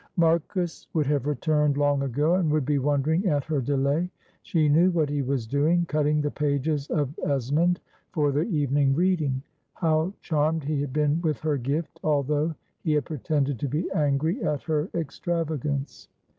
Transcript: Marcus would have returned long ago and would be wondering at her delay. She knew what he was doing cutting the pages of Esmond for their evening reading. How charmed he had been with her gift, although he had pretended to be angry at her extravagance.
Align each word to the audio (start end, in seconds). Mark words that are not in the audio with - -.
Marcus 0.17 0.87
would 0.95 1.05
have 1.05 1.27
returned 1.27 1.77
long 1.77 2.01
ago 2.01 2.33
and 2.33 2.49
would 2.51 2.65
be 2.65 2.79
wondering 2.79 3.27
at 3.27 3.43
her 3.43 3.61
delay. 3.61 4.09
She 4.41 4.67
knew 4.67 4.89
what 4.89 5.09
he 5.11 5.21
was 5.21 5.45
doing 5.45 5.85
cutting 5.85 6.21
the 6.21 6.31
pages 6.31 6.87
of 6.87 7.13
Esmond 7.23 7.79
for 8.11 8.31
their 8.31 8.45
evening 8.45 8.95
reading. 8.95 9.43
How 9.75 10.11
charmed 10.19 10.63
he 10.63 10.81
had 10.81 10.91
been 10.91 11.21
with 11.21 11.41
her 11.41 11.57
gift, 11.57 11.99
although 12.03 12.55
he 12.79 12.93
had 12.93 13.05
pretended 13.05 13.59
to 13.59 13.67
be 13.67 13.91
angry 13.91 14.43
at 14.43 14.63
her 14.63 14.89
extravagance. 14.95 16.07